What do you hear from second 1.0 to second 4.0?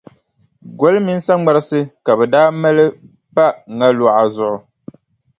mini saŋmarisi ka bɛ daa maali pa ŋa